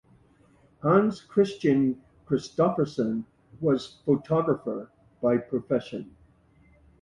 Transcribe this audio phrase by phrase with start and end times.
[0.81, 3.23] Hans Christian Christoffersen
[3.59, 4.89] was photographer
[5.21, 6.15] by profession.